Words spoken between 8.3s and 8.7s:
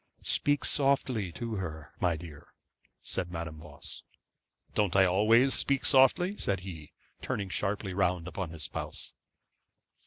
his